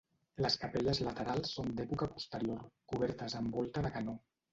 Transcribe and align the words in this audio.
Les 0.43 0.55
capelles 0.61 1.01
laterals 1.07 1.51
són 1.57 1.69
d'època 1.79 2.07
posterior, 2.13 2.63
cobertes 2.95 3.37
amb 3.41 3.59
volta 3.59 3.85
de 3.89 3.93
canó. 3.99 4.17